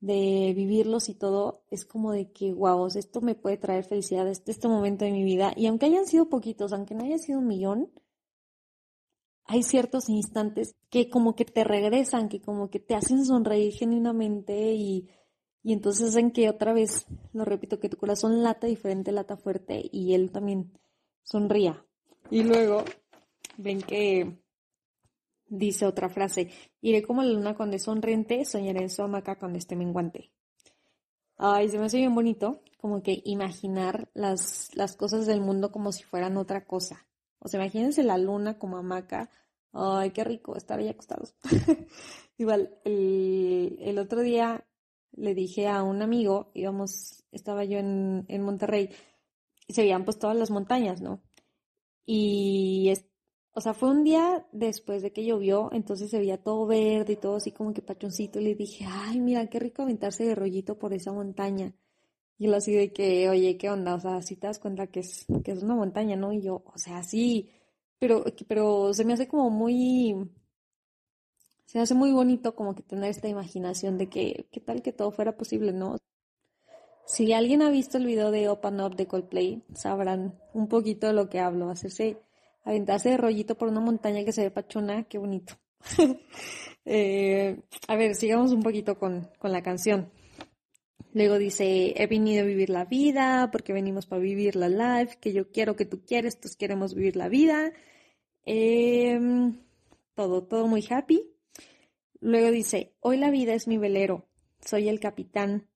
de 0.00 0.52
vivirlos 0.56 1.08
y 1.08 1.14
todo, 1.14 1.64
es 1.70 1.84
como 1.84 2.12
de 2.12 2.32
que, 2.32 2.52
wow, 2.54 2.86
esto 2.86 3.20
me 3.20 3.34
puede 3.34 3.58
traer 3.58 3.84
felicidad, 3.84 4.28
este, 4.28 4.52
este 4.52 4.68
momento 4.68 5.04
de 5.04 5.12
mi 5.12 5.24
vida. 5.24 5.52
Y 5.56 5.66
aunque 5.66 5.86
hayan 5.86 6.06
sido 6.06 6.28
poquitos, 6.28 6.72
aunque 6.72 6.94
no 6.94 7.04
haya 7.04 7.18
sido 7.18 7.40
un 7.40 7.46
millón, 7.46 7.90
hay 9.44 9.62
ciertos 9.62 10.08
instantes 10.08 10.74
que 10.90 11.08
como 11.08 11.36
que 11.36 11.44
te 11.44 11.64
regresan, 11.64 12.28
que 12.28 12.40
como 12.40 12.70
que 12.70 12.80
te 12.80 12.94
hacen 12.94 13.24
sonreír 13.24 13.72
genuinamente 13.74 14.74
y, 14.74 15.08
y 15.66 15.72
entonces 15.72 16.10
hacen 16.10 16.30
que 16.30 16.48
otra 16.48 16.72
vez, 16.72 17.06
lo 17.32 17.44
repito, 17.44 17.80
que 17.80 17.88
tu 17.88 17.96
corazón 17.96 18.44
lata 18.44 18.68
diferente, 18.68 19.10
lata 19.10 19.36
fuerte 19.36 19.82
y 19.90 20.14
él 20.14 20.30
también 20.30 20.70
sonría. 21.24 21.84
Y 22.30 22.44
luego 22.44 22.84
ven 23.58 23.82
que 23.82 24.38
Dice 25.48 25.86
otra 25.86 26.08
frase, 26.08 26.50
iré 26.80 27.02
como 27.02 27.22
la 27.22 27.32
luna 27.32 27.54
cuando 27.54 27.76
es 27.76 27.84
sonriente, 27.84 28.44
soñaré 28.44 28.82
en 28.82 28.90
su 28.90 29.02
hamaca 29.02 29.38
cuando 29.38 29.58
esté 29.58 29.76
menguante. 29.76 30.32
Ay, 31.36 31.68
se 31.68 31.78
me 31.78 31.86
hace 31.86 31.98
bien 31.98 32.14
bonito, 32.14 32.62
como 32.78 33.02
que 33.02 33.22
imaginar 33.24 34.08
las, 34.12 34.70
las 34.74 34.96
cosas 34.96 35.24
del 35.26 35.40
mundo 35.40 35.70
como 35.70 35.92
si 35.92 36.02
fueran 36.02 36.36
otra 36.36 36.64
cosa. 36.64 37.06
O 37.38 37.48
sea, 37.48 37.60
imagínense 37.60 38.02
la 38.02 38.18
luna 38.18 38.58
como 38.58 38.76
hamaca. 38.76 39.30
Ay, 39.72 40.10
qué 40.10 40.24
rico 40.24 40.56
estar 40.56 40.80
ahí 40.80 40.88
acostados. 40.88 41.36
Igual, 42.38 42.76
el, 42.84 43.78
el, 43.80 43.98
otro 43.98 44.22
día 44.22 44.64
le 45.16 45.34
dije 45.34 45.68
a 45.68 45.82
un 45.82 46.02
amigo, 46.02 46.50
íbamos, 46.54 47.24
estaba 47.32 47.64
yo 47.64 47.78
en, 47.78 48.24
en 48.28 48.42
Monterrey, 48.42 48.90
y 49.66 49.72
se 49.74 49.82
veían 49.82 50.04
pues 50.04 50.18
todas 50.18 50.36
las 50.36 50.50
montañas, 50.50 51.00
¿no? 51.00 51.22
Y 52.06 52.92
o 53.58 53.60
sea, 53.62 53.72
fue 53.72 53.88
un 53.90 54.04
día 54.04 54.46
después 54.52 55.00
de 55.00 55.12
que 55.14 55.24
llovió, 55.24 55.70
entonces 55.72 56.10
se 56.10 56.18
veía 56.18 56.36
todo 56.42 56.66
verde 56.66 57.14
y 57.14 57.16
todo 57.16 57.36
así 57.36 57.52
como 57.52 57.72
que 57.72 57.80
pachoncito. 57.80 58.38
Y 58.38 58.44
le 58.44 58.54
dije, 58.54 58.84
ay, 58.86 59.18
mira, 59.18 59.48
qué 59.48 59.58
rico 59.58 59.80
aventarse 59.80 60.24
de 60.26 60.34
rollito 60.34 60.78
por 60.78 60.92
esa 60.92 61.10
montaña. 61.10 61.74
Y 62.38 62.46
él 62.46 62.54
así 62.54 62.72
de 62.74 62.92
que, 62.92 63.30
oye, 63.30 63.56
¿qué 63.56 63.70
onda? 63.70 63.94
O 63.94 64.00
sea, 64.00 64.20
si 64.22 64.36
te 64.36 64.46
das 64.46 64.58
cuenta 64.58 64.88
que 64.88 65.00
es, 65.00 65.26
que 65.42 65.52
es 65.52 65.62
una 65.62 65.74
montaña, 65.74 66.16
¿no? 66.16 66.34
Y 66.34 66.42
yo, 66.42 66.64
o 66.66 66.78
sea, 66.78 67.02
sí, 67.02 67.50
pero, 67.98 68.24
pero 68.46 68.92
se 68.92 69.06
me 69.06 69.14
hace 69.14 69.26
como 69.26 69.48
muy, 69.48 70.14
se 71.66 71.80
hace 71.80 71.94
muy 71.94 72.12
bonito 72.12 72.54
como 72.54 72.74
que 72.74 72.82
tener 72.82 73.10
esta 73.10 73.28
imaginación 73.28 73.98
de 73.98 74.08
que, 74.08 74.46
¿qué 74.50 74.60
tal 74.60 74.82
que 74.82 74.92
todo 74.92 75.10
fuera 75.10 75.36
posible, 75.36 75.72
no? 75.72 75.98
Si 77.06 77.32
alguien 77.32 77.62
ha 77.62 77.70
visto 77.70 77.98
el 77.98 78.06
video 78.06 78.30
de 78.30 78.48
Open 78.48 78.80
Up 78.80 78.96
de 78.96 79.06
Coldplay, 79.06 79.62
sabrán 79.74 80.40
un 80.54 80.68
poquito 80.68 81.06
de 81.06 81.12
lo 81.12 81.28
que 81.28 81.38
hablo. 81.38 81.70
Hacerse 81.70 82.20
aventarse 82.64 83.10
de 83.10 83.16
rollito 83.16 83.56
por 83.56 83.68
una 83.68 83.80
montaña 83.80 84.24
que 84.24 84.32
se 84.32 84.42
ve 84.42 84.50
pachona, 84.50 85.04
qué 85.04 85.18
bonito. 85.18 85.54
Eh, 86.88 87.64
a 87.88 87.96
ver, 87.96 88.14
sigamos 88.14 88.52
un 88.52 88.62
poquito 88.62 88.96
con, 88.96 89.28
la 89.42 89.60
canción. 89.60 90.12
Luego 91.14 91.36
dice, 91.36 92.00
he 92.00 92.06
venido 92.06 92.44
a 92.44 92.46
vivir 92.46 92.70
la 92.70 92.84
vida 92.84 93.50
porque 93.50 93.72
venimos 93.72 94.06
para 94.06 94.22
vivir 94.22 94.54
la 94.54 94.68
life, 94.68 95.18
que 95.20 95.32
yo 95.32 95.50
quiero 95.50 95.74
que 95.74 95.84
tú 95.84 96.04
quieres, 96.06 96.38
todos 96.38 96.54
queremos 96.54 96.94
vivir 96.94 97.16
la 97.16 97.28
vida. 97.28 97.72
Em, 98.44 99.58
todo, 100.14 100.44
todo 100.44 100.68
muy 100.68 100.86
happy. 100.88 101.35
Luego 102.20 102.50
dice, 102.50 102.94
hoy 103.00 103.18
la 103.18 103.30
vida 103.30 103.54
es 103.54 103.68
mi 103.68 103.78
velero, 103.78 104.28
soy 104.60 104.88
el 104.88 105.00
capitán, 105.00 105.68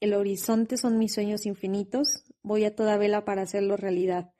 el 0.00 0.14
horizonte 0.14 0.76
son 0.76 0.98
mis 0.98 1.14
sueños 1.14 1.44
infinitos, 1.44 2.24
voy 2.42 2.64
a 2.64 2.74
toda 2.74 2.96
vela 2.96 3.24
para 3.24 3.42
hacerlo 3.42 3.76
realidad. 3.76 4.32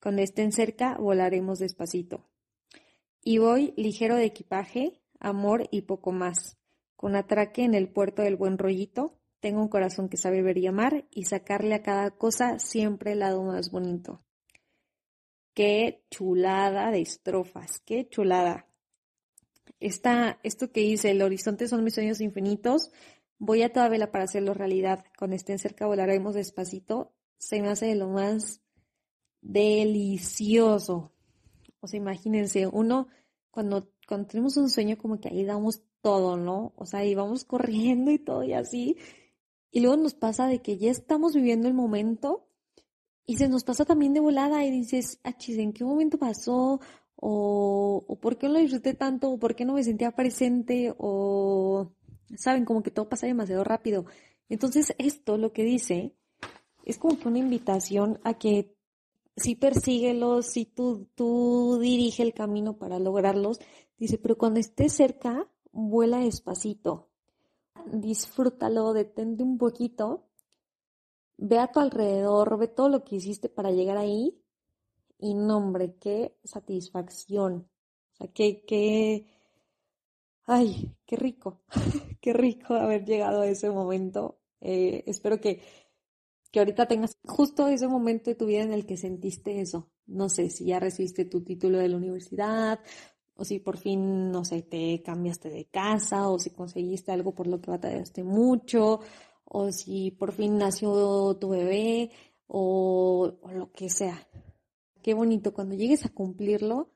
Cuando 0.00 0.22
estén 0.22 0.52
cerca, 0.52 0.96
volaremos 0.98 1.58
despacito. 1.58 2.28
Y 3.22 3.38
voy 3.38 3.72
ligero 3.76 4.16
de 4.16 4.26
equipaje, 4.26 5.00
amor 5.18 5.68
y 5.70 5.82
poco 5.82 6.12
más. 6.12 6.58
Con 6.96 7.16
atraque 7.16 7.64
en 7.64 7.74
el 7.74 7.88
puerto 7.88 8.22
del 8.22 8.36
buen 8.36 8.58
rollito, 8.58 9.18
tengo 9.40 9.60
un 9.60 9.68
corazón 9.68 10.08
que 10.08 10.16
sabe 10.16 10.42
ver 10.42 10.58
y 10.58 10.66
amar 10.66 11.06
y 11.10 11.24
sacarle 11.24 11.74
a 11.74 11.82
cada 11.82 12.10
cosa 12.10 12.58
siempre 12.58 13.12
el 13.12 13.20
lado 13.20 13.42
más 13.42 13.70
bonito. 13.70 14.22
Qué 15.54 16.04
chulada 16.10 16.90
de 16.90 17.00
estrofas, 17.00 17.80
qué 17.86 18.08
chulada. 18.08 18.66
Esta, 19.80 20.38
esto 20.42 20.70
que 20.70 20.80
dice, 20.80 21.10
el 21.10 21.22
horizonte 21.22 21.68
son 21.68 21.84
mis 21.84 21.94
sueños 21.94 22.20
infinitos, 22.20 22.90
voy 23.38 23.62
a 23.62 23.72
toda 23.72 23.88
vela 23.88 24.10
para 24.10 24.24
hacerlo 24.24 24.54
realidad. 24.54 25.04
Cuando 25.18 25.36
estén 25.36 25.58
cerca 25.58 25.86
volaremos 25.86 26.34
despacito, 26.34 27.12
se 27.38 27.60
me 27.60 27.68
hace 27.68 27.86
de 27.86 27.94
lo 27.94 28.08
más 28.08 28.62
delicioso. 29.40 31.12
O 31.80 31.86
sea, 31.86 31.98
imagínense, 31.98 32.66
uno 32.66 33.08
cuando, 33.50 33.90
cuando 34.06 34.26
tenemos 34.28 34.56
un 34.56 34.68
sueño 34.68 34.98
como 34.98 35.20
que 35.20 35.28
ahí 35.28 35.44
damos 35.44 35.82
todo, 36.00 36.36
¿no? 36.36 36.72
O 36.76 36.86
sea, 36.86 37.00
ahí 37.00 37.14
vamos 37.14 37.44
corriendo 37.44 38.10
y 38.10 38.18
todo 38.18 38.42
y 38.44 38.52
así. 38.52 38.96
Y 39.70 39.80
luego 39.80 39.96
nos 39.96 40.14
pasa 40.14 40.46
de 40.46 40.62
que 40.62 40.78
ya 40.78 40.90
estamos 40.90 41.34
viviendo 41.34 41.68
el 41.68 41.74
momento 41.74 42.48
y 43.26 43.36
se 43.36 43.48
nos 43.48 43.64
pasa 43.64 43.84
también 43.84 44.14
de 44.14 44.20
volada 44.20 44.64
y 44.64 44.70
dices, 44.70 45.20
achis, 45.24 45.58
¿en 45.58 45.72
qué 45.72 45.84
momento 45.84 46.18
pasó? 46.18 46.80
O, 47.16 48.04
o 48.06 48.16
por 48.20 48.36
qué 48.36 48.46
no 48.46 48.54
lo 48.54 48.60
disfruté 48.60 48.94
tanto, 48.94 49.30
o 49.30 49.38
por 49.38 49.54
qué 49.54 49.64
no 49.64 49.74
me 49.74 49.84
sentía 49.84 50.12
presente, 50.12 50.94
o, 50.98 51.92
saben, 52.36 52.64
como 52.64 52.82
que 52.82 52.90
todo 52.90 53.08
pasa 53.08 53.26
demasiado 53.26 53.64
rápido. 53.64 54.06
Entonces, 54.48 54.94
esto 54.98 55.38
lo 55.38 55.52
que 55.52 55.64
dice 55.64 56.14
es 56.84 56.98
como 56.98 57.18
que 57.18 57.28
una 57.28 57.38
invitación 57.38 58.20
a 58.22 58.34
que 58.34 58.76
sí 59.36 59.54
persíguelos, 59.54 60.46
sí 60.46 60.64
tú, 60.64 61.08
tú 61.14 61.78
dirige 61.80 62.22
el 62.22 62.32
camino 62.32 62.78
para 62.78 62.98
lograrlos. 62.98 63.58
Dice, 63.98 64.18
pero 64.18 64.38
cuando 64.38 64.60
estés 64.60 64.92
cerca, 64.92 65.48
vuela 65.72 66.18
despacito. 66.18 67.10
Disfrútalo, 67.92 68.92
detente 68.92 69.42
un 69.42 69.58
poquito. 69.58 70.28
Ve 71.38 71.58
a 71.58 71.70
tu 71.70 71.80
alrededor, 71.80 72.58
ve 72.58 72.68
todo 72.68 72.88
lo 72.88 73.04
que 73.04 73.16
hiciste 73.16 73.48
para 73.48 73.70
llegar 73.70 73.98
ahí. 73.98 74.40
Y 75.18 75.34
no, 75.34 75.58
hombre, 75.58 75.96
qué 76.00 76.36
satisfacción. 76.44 77.68
O 78.12 78.16
sea, 78.16 78.28
qué, 78.32 78.64
qué, 78.66 79.26
ay, 80.44 80.94
qué 81.06 81.16
rico, 81.16 81.62
qué 82.20 82.32
rico 82.32 82.74
haber 82.74 83.04
llegado 83.04 83.42
a 83.42 83.48
ese 83.48 83.70
momento. 83.70 84.38
Eh, 84.60 85.04
espero 85.06 85.40
que 85.40 85.60
que 86.56 86.60
ahorita 86.60 86.86
tengas 86.86 87.18
justo 87.22 87.68
ese 87.68 87.86
momento 87.86 88.30
de 88.30 88.34
tu 88.34 88.46
vida 88.46 88.62
en 88.62 88.72
el 88.72 88.86
que 88.86 88.96
sentiste 88.96 89.60
eso. 89.60 89.90
No 90.06 90.30
sé 90.30 90.48
si 90.48 90.64
ya 90.64 90.80
recibiste 90.80 91.26
tu 91.26 91.42
título 91.42 91.76
de 91.76 91.88
la 91.88 91.98
universidad, 91.98 92.80
o 93.34 93.44
si 93.44 93.58
por 93.58 93.76
fin, 93.76 94.30
no 94.30 94.42
sé, 94.42 94.62
te 94.62 95.02
cambiaste 95.02 95.50
de 95.50 95.66
casa, 95.66 96.30
o 96.30 96.38
si 96.38 96.48
conseguiste 96.50 97.12
algo 97.12 97.34
por 97.34 97.46
lo 97.46 97.60
que 97.60 97.70
batallaste 97.70 98.24
mucho, 98.24 99.00
o 99.44 99.70
si 99.70 100.12
por 100.12 100.32
fin 100.32 100.56
nació 100.56 101.36
tu 101.38 101.50
bebé, 101.50 102.10
o 102.46 103.34
lo 103.52 103.70
que 103.72 103.90
sea. 103.90 104.26
Qué 105.06 105.14
bonito, 105.14 105.54
cuando 105.54 105.76
llegues 105.76 106.04
a 106.04 106.08
cumplirlo, 106.08 106.90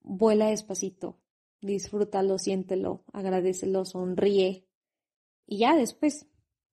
vuela 0.00 0.46
despacito, 0.46 1.20
disfrútalo, 1.60 2.38
siéntelo, 2.38 3.04
agradecelo, 3.12 3.84
sonríe, 3.84 4.66
y 5.46 5.58
ya 5.58 5.76
después, 5.76 6.26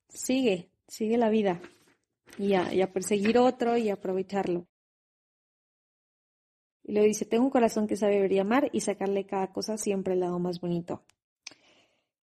sigue, 0.07 0.71
sigue 0.87 1.17
la 1.17 1.27
vida 1.27 1.61
y 2.37 2.53
a, 2.53 2.93
perseguir 2.93 3.39
otro 3.39 3.75
y 3.75 3.89
aprovecharlo. 3.89 4.65
Y 6.81 6.93
luego 6.93 7.07
dice, 7.07 7.25
tengo 7.25 7.43
un 7.43 7.51
corazón 7.51 7.85
que 7.85 7.97
sabe 7.97 8.21
ver 8.21 8.31
y 8.31 8.39
amar 8.39 8.69
y 8.71 8.79
sacarle 8.79 9.25
cada 9.25 9.51
cosa 9.51 9.77
siempre 9.77 10.13
el 10.13 10.21
lado 10.21 10.39
más 10.39 10.61
bonito. 10.61 11.03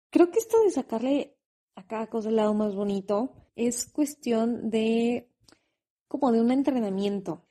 Creo 0.09 0.31
que 0.31 0.39
esto 0.39 0.59
de 0.63 0.71
sacarle 0.71 1.37
a 1.75 1.85
cada 1.85 2.07
cosa 2.07 2.29
el 2.29 2.37
lado 2.37 2.55
más 2.55 2.73
bonito, 2.73 3.31
es 3.55 3.85
cuestión 3.85 4.71
de 4.71 5.29
como 6.07 6.31
de 6.31 6.41
un 6.41 6.49
entrenamiento. 6.49 7.42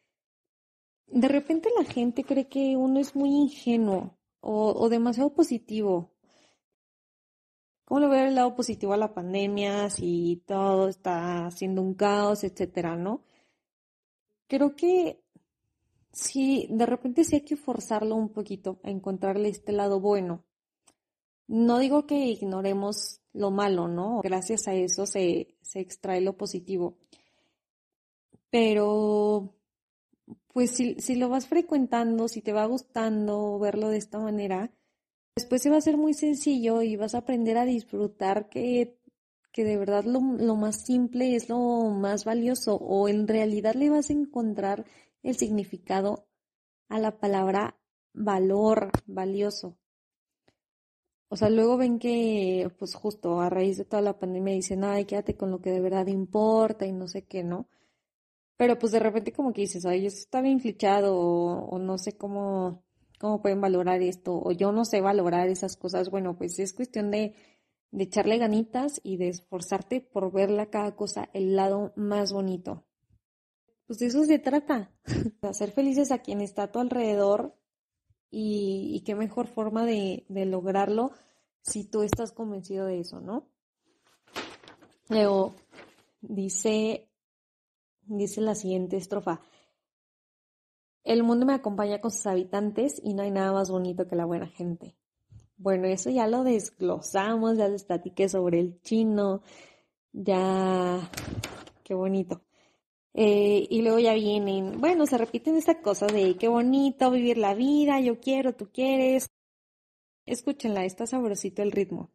De 1.12 1.28
repente 1.28 1.68
la 1.76 1.84
gente 1.84 2.24
cree 2.24 2.48
que 2.48 2.74
uno 2.74 2.98
es 2.98 3.14
muy 3.14 3.28
ingenuo 3.28 4.16
o, 4.40 4.88
demasiado 4.88 5.34
positivo. 5.34 6.10
¿Cómo 7.84 8.00
le 8.00 8.08
ver 8.08 8.28
el 8.28 8.34
lado 8.34 8.54
positivo 8.54 8.94
a 8.94 8.96
la 8.96 9.12
pandemia 9.12 9.90
si 9.90 10.42
todo 10.46 10.88
está 10.88 11.50
siendo 11.50 11.82
un 11.82 11.92
caos, 11.92 12.44
etcétera, 12.44 12.96
no? 12.96 13.24
Creo 14.46 14.74
que 14.74 15.22
sí, 16.12 16.66
de 16.70 16.86
repente 16.86 17.24
sí 17.24 17.36
hay 17.36 17.42
que 17.42 17.56
forzarlo 17.56 18.16
un 18.16 18.30
poquito 18.30 18.80
a 18.82 18.90
encontrarle 18.90 19.50
este 19.50 19.72
lado 19.72 20.00
bueno. 20.00 20.46
No 21.46 21.78
digo 21.78 22.06
que 22.06 22.16
ignoremos 22.16 23.20
lo 23.34 23.50
malo, 23.50 23.86
¿no? 23.86 24.22
Gracias 24.22 24.66
a 24.66 24.72
eso 24.72 25.04
se, 25.04 25.58
se 25.60 25.80
extrae 25.80 26.22
lo 26.22 26.38
positivo. 26.38 26.96
Pero, 28.48 29.54
pues 30.52 30.70
si, 30.72 30.94
si 31.00 31.14
lo 31.16 31.28
vas 31.28 31.46
frecuentando, 31.46 32.28
si 32.28 32.42
te 32.42 32.52
va 32.52 32.66
gustando 32.66 33.58
verlo 33.58 33.88
de 33.88 33.98
esta 33.98 34.18
manera, 34.18 34.70
después 35.36 35.62
se 35.62 35.70
va 35.70 35.78
a 35.78 35.82
ser 35.82 35.96
muy 35.96 36.14
sencillo 36.14 36.82
y 36.82 36.96
vas 36.96 37.14
a 37.14 37.18
aprender 37.18 37.56
a 37.58 37.64
disfrutar 37.64 38.48
que, 38.48 38.98
que 39.52 39.64
de 39.64 39.76
verdad 39.78 40.04
lo, 40.04 40.20
lo 40.20 40.56
más 40.56 40.84
simple 40.84 41.36
es 41.36 41.48
lo 41.48 41.90
más 41.90 42.24
valioso 42.24 42.76
o 42.76 43.08
en 43.08 43.26
realidad 43.28 43.74
le 43.74 43.90
vas 43.90 44.10
a 44.10 44.14
encontrar 44.14 44.84
el 45.22 45.36
significado 45.36 46.26
a 46.88 46.98
la 46.98 47.18
palabra 47.18 47.78
valor, 48.12 48.90
valioso. 49.06 49.78
O 51.28 51.36
sea, 51.36 51.48
luego 51.48 51.78
ven 51.78 51.98
que, 51.98 52.70
pues 52.78 52.94
justo 52.94 53.40
a 53.40 53.48
raíz 53.48 53.78
de 53.78 53.86
toda 53.86 54.02
la 54.02 54.18
pandemia 54.18 54.52
dicen, 54.52 54.84
ay, 54.84 55.06
quédate 55.06 55.34
con 55.34 55.50
lo 55.50 55.62
que 55.62 55.70
de 55.70 55.80
verdad 55.80 56.06
importa 56.08 56.84
y 56.84 56.92
no 56.92 57.08
sé 57.08 57.24
qué, 57.24 57.42
¿no? 57.42 57.68
Pero 58.56 58.78
pues 58.78 58.92
de 58.92 59.00
repente 59.00 59.32
como 59.32 59.52
que 59.52 59.62
dices, 59.62 59.84
ay, 59.86 60.06
eso 60.06 60.18
está 60.18 60.40
bien 60.40 60.60
o, 61.04 61.78
no 61.78 61.98
sé 61.98 62.16
cómo, 62.16 62.84
cómo 63.18 63.42
pueden 63.42 63.60
valorar 63.60 64.02
esto 64.02 64.34
o 64.34 64.52
yo 64.52 64.72
no 64.72 64.84
sé 64.84 65.00
valorar 65.00 65.48
esas 65.48 65.76
cosas. 65.76 66.10
Bueno, 66.10 66.36
pues 66.36 66.58
es 66.58 66.72
cuestión 66.72 67.10
de, 67.10 67.34
de 67.90 68.04
echarle 68.04 68.38
ganitas 68.38 69.00
y 69.02 69.16
de 69.16 69.28
esforzarte 69.28 70.00
por 70.00 70.32
verla 70.32 70.70
cada 70.70 70.94
cosa 70.94 71.28
el 71.32 71.56
lado 71.56 71.92
más 71.96 72.32
bonito. 72.32 72.84
Pues 73.86 73.98
de 73.98 74.06
eso 74.06 74.24
se 74.24 74.38
trata, 74.38 74.90
de 75.42 75.48
hacer 75.48 75.72
felices 75.72 76.12
a 76.12 76.18
quien 76.18 76.40
está 76.40 76.64
a 76.64 76.72
tu 76.72 76.78
alrededor 76.78 77.56
y, 78.30 79.02
qué 79.04 79.14
mejor 79.14 79.46
forma 79.46 79.84
de, 79.84 80.24
lograrlo 80.28 81.12
si 81.60 81.84
tú 81.84 82.02
estás 82.02 82.32
convencido 82.32 82.86
de 82.86 83.00
eso, 83.00 83.20
¿no? 83.20 83.46
Luego 85.10 85.54
dice, 86.22 87.11
dice 88.06 88.40
la 88.40 88.54
siguiente 88.54 88.96
estrofa. 88.96 89.40
El 91.04 91.22
mundo 91.24 91.46
me 91.46 91.54
acompaña 91.54 92.00
con 92.00 92.10
sus 92.10 92.26
habitantes 92.26 93.00
y 93.02 93.14
no 93.14 93.22
hay 93.22 93.30
nada 93.30 93.52
más 93.52 93.70
bonito 93.70 94.06
que 94.06 94.16
la 94.16 94.24
buena 94.24 94.46
gente. 94.46 94.94
Bueno, 95.56 95.86
eso 95.86 96.10
ya 96.10 96.26
lo 96.26 96.44
desglosamos, 96.44 97.56
ya 97.56 97.68
les 97.68 97.84
platiqué 97.84 98.28
sobre 98.28 98.60
el 98.60 98.80
chino, 98.82 99.42
ya, 100.12 101.10
qué 101.84 101.94
bonito. 101.94 102.42
Eh, 103.14 103.66
y 103.68 103.82
luego 103.82 103.98
ya 103.98 104.14
vienen, 104.14 104.80
bueno, 104.80 105.06
se 105.06 105.18
repiten 105.18 105.56
esta 105.56 105.82
cosa 105.82 106.06
de 106.06 106.36
qué 106.36 106.48
bonito 106.48 107.10
vivir 107.10 107.36
la 107.38 107.54
vida, 107.54 108.00
yo 108.00 108.20
quiero, 108.20 108.54
tú 108.54 108.70
quieres. 108.72 109.30
Escúchenla, 110.26 110.84
está 110.84 111.06
sabrosito 111.06 111.62
el 111.62 111.72
ritmo. 111.72 112.10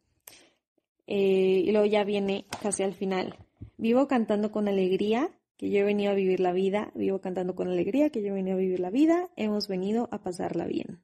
Eh, 1.06 1.62
y 1.64 1.72
luego 1.72 1.86
ya 1.86 2.04
viene 2.04 2.46
casi 2.60 2.82
al 2.82 2.94
final. 2.94 3.36
Vivo 3.76 4.08
cantando 4.08 4.50
con 4.52 4.68
alegría, 4.68 5.37
que 5.58 5.70
yo 5.70 5.80
he 5.80 5.82
venido 5.82 6.12
a 6.12 6.14
vivir 6.14 6.40
la 6.40 6.52
vida. 6.52 6.92
Vivo 6.94 7.20
cantando 7.20 7.54
con 7.54 7.68
alegría, 7.68 8.10
que 8.10 8.22
yo 8.22 8.28
he 8.28 8.32
venido 8.32 8.56
a 8.56 8.60
vivir 8.60 8.80
la 8.80 8.90
vida. 8.90 9.28
Hemos 9.36 9.68
venido 9.68 10.08
a 10.12 10.22
pasarla 10.22 10.66
bien. 10.66 11.02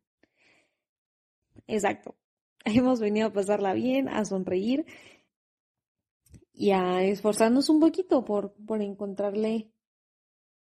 Exacto. 1.66 2.14
Hemos 2.64 3.00
venido 3.00 3.26
a 3.26 3.32
pasarla 3.32 3.74
bien, 3.74 4.08
a 4.08 4.24
sonreír 4.24 4.86
y 6.52 6.70
a 6.70 7.02
esforzarnos 7.02 7.68
un 7.68 7.80
poquito 7.80 8.24
por, 8.24 8.54
por 8.64 8.80
encontrarle 8.80 9.72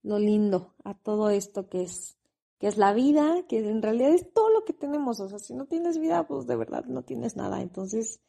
lo 0.01 0.17
lindo 0.17 0.75
a 0.83 0.95
todo 0.95 1.29
esto 1.29 1.69
que 1.69 1.83
es, 1.83 2.17
que 2.57 2.67
es 2.67 2.77
la 2.77 2.93
vida, 2.93 3.45
que 3.47 3.59
en 3.59 3.81
realidad 3.81 4.09
es 4.09 4.33
todo 4.33 4.49
lo 4.49 4.65
que 4.65 4.73
tenemos. 4.73 5.19
O 5.19 5.29
sea, 5.29 5.37
si 5.37 5.53
no 5.53 5.65
tienes 5.67 5.99
vida, 5.99 6.25
pues 6.27 6.47
de 6.47 6.55
verdad 6.55 6.85
no 6.85 7.03
tienes 7.03 7.35
nada. 7.35 7.61
Entonces 7.61 8.21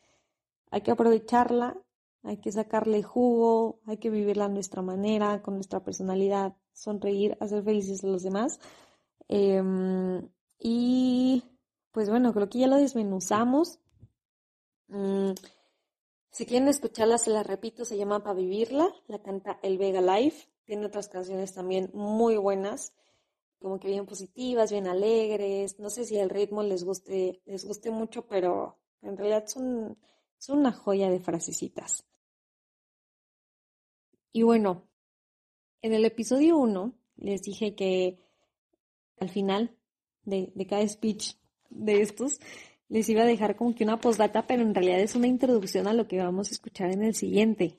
hay 0.71 0.83
que 0.83 0.91
aprovecharla, 0.91 1.83
hay 2.25 2.39
que 2.39 2.51
sacarle 2.51 3.03
jugo, 3.03 3.81
hay 3.87 3.99
que 3.99 4.11
vivirla 4.11 4.47
a 4.47 4.49
nuestra 4.49 4.81
manera, 4.81 5.43
con 5.43 5.55
nuestra 5.55 5.85
personalidad, 5.85 6.57
sonreír, 6.73 7.37
hacer 7.39 7.63
felices 7.63 8.03
a 8.03 8.07
los 8.07 8.23
demás. 8.23 8.59
Em, 9.29 10.27
y 10.59 11.45
pues 11.93 12.09
bueno, 12.09 12.33
creo 12.33 12.49
que 12.49 12.61
ya 12.61 12.67
lo 12.67 12.77
desmenuzamos. 12.77 13.79
Mm, 14.89 15.33
si 16.31 16.47
quieren 16.47 16.69
escucharla, 16.69 17.19
se 17.19 17.31
la 17.31 17.43
repito, 17.43 17.85
se 17.85 17.97
llama 17.97 18.23
Para 18.25 18.35
Vivirla, 18.35 18.89
la 19.07 19.23
canta 19.23 19.61
El 19.63 19.79
Vega 19.79 20.01
Life. 20.01 20.49
Tiene 20.65 20.87
otras 20.87 21.09
canciones 21.09 21.53
también 21.53 21.91
muy 21.93 22.39
buenas, 22.39 22.95
como 23.59 23.79
que 23.79 23.89
bien 23.89 24.07
positivas, 24.07 24.73
bien 24.73 24.87
alegres. 24.89 25.79
No 25.79 25.91
sé 25.91 26.07
si 26.07 26.17
el 26.17 26.31
ritmo 26.31 26.63
les 26.63 26.85
guste, 26.85 27.43
les 27.45 27.67
guste 27.67 27.91
mucho, 27.91 28.27
pero 28.27 28.79
en 29.03 29.17
realidad 29.19 29.47
son, 29.47 29.99
son 30.39 30.61
una 30.61 30.73
joya 30.73 31.11
de 31.11 31.21
frasecitas. 31.21 32.07
Y 34.37 34.43
bueno, 34.43 34.89
en 35.81 35.95
el 35.95 36.05
episodio 36.05 36.59
1 36.59 36.93
les 37.19 37.43
dije 37.43 37.77
que 37.77 38.19
al 39.21 39.29
final 39.31 39.79
de, 40.25 40.53
cada 40.69 40.87
speech 40.89 41.37
de 41.71 42.03
estos 42.03 42.41
les 42.89 43.09
iba 43.09 43.23
a 43.23 43.27
dejar 43.27 43.55
como 43.55 43.77
que 43.77 43.85
una 43.85 44.01
postdata, 44.01 44.45
pero 44.45 44.63
en 44.63 44.75
realidad 44.75 44.99
es 44.99 45.15
una 45.15 45.29
introducción 45.29 45.87
a 45.87 45.93
lo 45.93 46.09
que 46.09 46.19
vamos 46.19 46.49
a 46.49 46.55
escuchar 46.55 46.91
en 46.91 47.05
el 47.05 47.15
siguiente. 47.15 47.79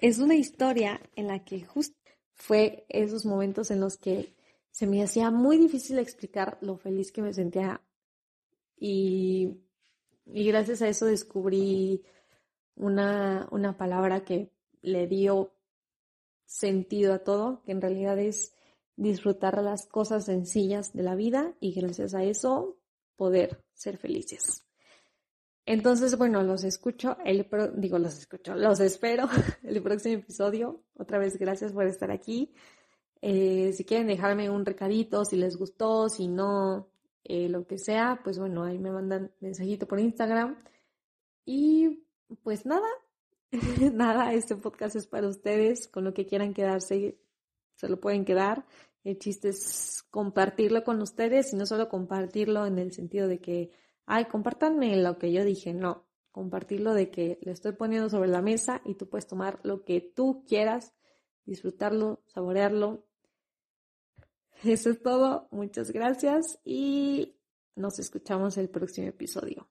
Es 0.00 0.18
una 0.18 0.34
historia 0.34 1.00
en 1.14 1.28
la 1.28 1.44
que 1.44 1.64
justo 1.64 1.96
fue 2.34 2.86
esos 2.88 3.24
momentos 3.24 3.70
en 3.70 3.78
los 3.78 3.98
que 3.98 4.34
se 4.72 4.88
me 4.88 5.00
hacía 5.00 5.30
muy 5.30 5.58
difícil 5.58 6.00
explicar 6.00 6.58
lo 6.60 6.76
feliz 6.76 7.12
que 7.12 7.22
me 7.22 7.32
sentía 7.32 7.80
y, 8.76 9.60
gracias 10.24 10.82
a 10.82 10.88
eso 10.88 11.06
descubrí 11.06 12.02
una, 12.76 13.48
una 13.50 13.76
palabra 13.76 14.24
que 14.24 14.52
le 14.82 15.06
dio 15.06 15.52
sentido 16.44 17.12
a 17.14 17.18
todo, 17.18 17.62
que 17.64 17.72
en 17.72 17.80
realidad 17.80 18.18
es 18.18 18.54
disfrutar 18.96 19.62
las 19.62 19.86
cosas 19.86 20.24
sencillas 20.24 20.92
de 20.92 21.02
la 21.02 21.14
vida 21.14 21.54
y 21.60 21.72
gracias 21.72 22.14
a 22.14 22.22
eso 22.22 22.76
poder 23.16 23.62
ser 23.74 23.98
felices. 23.98 24.64
Entonces, 25.66 26.16
bueno, 26.16 26.42
los 26.44 26.62
escucho, 26.62 27.16
el 27.24 27.48
digo, 27.74 27.98
los 27.98 28.16
escucho, 28.18 28.54
los 28.54 28.78
espero 28.78 29.28
el 29.64 29.82
próximo 29.82 30.14
episodio. 30.16 30.84
Otra 30.96 31.18
vez, 31.18 31.36
gracias 31.38 31.72
por 31.72 31.86
estar 31.86 32.12
aquí. 32.12 32.54
Eh, 33.20 33.72
si 33.72 33.84
quieren 33.84 34.06
dejarme 34.06 34.48
un 34.48 34.64
recadito, 34.64 35.24
si 35.24 35.36
les 35.36 35.56
gustó, 35.56 36.08
si 36.08 36.28
no, 36.28 36.88
eh, 37.24 37.48
lo 37.48 37.66
que 37.66 37.78
sea, 37.78 38.20
pues 38.22 38.38
bueno, 38.38 38.62
ahí 38.62 38.78
me 38.78 38.92
mandan 38.92 39.32
mensajito 39.40 39.88
por 39.88 39.98
Instagram. 39.98 40.56
Y 41.44 42.05
pues 42.42 42.66
nada, 42.66 42.88
nada, 43.92 44.32
este 44.32 44.56
podcast 44.56 44.96
es 44.96 45.06
para 45.06 45.28
ustedes. 45.28 45.88
Con 45.88 46.04
lo 46.04 46.14
que 46.14 46.26
quieran 46.26 46.54
quedarse, 46.54 47.18
se 47.74 47.88
lo 47.88 48.00
pueden 48.00 48.24
quedar. 48.24 48.66
El 49.04 49.18
chiste 49.18 49.50
es 49.50 50.04
compartirlo 50.10 50.84
con 50.84 51.00
ustedes 51.00 51.52
y 51.52 51.56
no 51.56 51.66
solo 51.66 51.88
compartirlo 51.88 52.66
en 52.66 52.78
el 52.78 52.92
sentido 52.92 53.28
de 53.28 53.40
que 53.40 53.70
ay, 54.06 54.26
compártanme 54.26 54.96
lo 54.96 55.18
que 55.18 55.32
yo 55.32 55.44
dije, 55.44 55.74
no, 55.74 56.06
compartirlo 56.32 56.94
de 56.94 57.10
que 57.10 57.38
le 57.42 57.52
estoy 57.52 57.72
poniendo 57.72 58.08
sobre 58.08 58.28
la 58.28 58.40
mesa 58.40 58.80
y 58.84 58.94
tú 58.94 59.08
puedes 59.08 59.26
tomar 59.26 59.60
lo 59.64 59.84
que 59.84 60.00
tú 60.00 60.44
quieras, 60.46 60.94
disfrutarlo, 61.44 62.22
saborearlo. 62.26 63.04
Eso 64.64 64.90
es 64.90 65.02
todo, 65.02 65.48
muchas 65.50 65.90
gracias 65.90 66.58
y 66.64 67.36
nos 67.74 67.98
escuchamos 67.98 68.56
el 68.56 68.70
próximo 68.70 69.08
episodio. 69.08 69.68